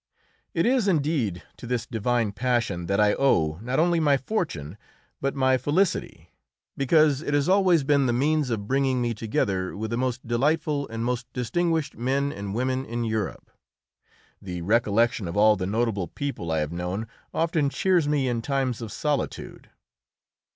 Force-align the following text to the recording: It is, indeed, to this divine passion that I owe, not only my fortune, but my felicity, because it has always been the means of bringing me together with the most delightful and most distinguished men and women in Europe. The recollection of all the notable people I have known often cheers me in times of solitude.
It 0.55 0.65
is, 0.65 0.87
indeed, 0.87 1.43
to 1.57 1.67
this 1.67 1.85
divine 1.85 2.31
passion 2.31 2.87
that 2.87 2.99
I 2.99 3.13
owe, 3.13 3.59
not 3.61 3.77
only 3.77 3.99
my 3.99 4.17
fortune, 4.17 4.79
but 5.21 5.35
my 5.35 5.59
felicity, 5.59 6.31
because 6.75 7.21
it 7.21 7.35
has 7.35 7.47
always 7.47 7.83
been 7.83 8.07
the 8.07 8.11
means 8.11 8.49
of 8.49 8.67
bringing 8.67 8.99
me 8.99 9.13
together 9.13 9.77
with 9.77 9.91
the 9.91 9.97
most 9.99 10.25
delightful 10.27 10.87
and 10.87 11.05
most 11.05 11.31
distinguished 11.33 11.95
men 11.97 12.31
and 12.33 12.55
women 12.55 12.83
in 12.83 13.03
Europe. 13.03 13.51
The 14.41 14.63
recollection 14.63 15.27
of 15.27 15.37
all 15.37 15.55
the 15.55 15.67
notable 15.67 16.07
people 16.07 16.51
I 16.51 16.61
have 16.61 16.71
known 16.71 17.05
often 17.31 17.69
cheers 17.69 18.07
me 18.07 18.27
in 18.27 18.41
times 18.41 18.81
of 18.81 18.91
solitude. 18.91 19.69